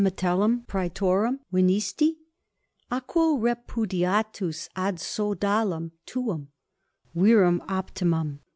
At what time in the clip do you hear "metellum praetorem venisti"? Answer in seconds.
0.03-2.15